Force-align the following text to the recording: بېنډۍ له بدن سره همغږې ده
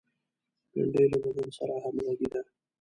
بېنډۍ 0.71 1.05
له 1.11 1.17
بدن 1.23 1.47
سره 1.57 1.73
همغږې 1.83 2.27
ده 2.33 2.41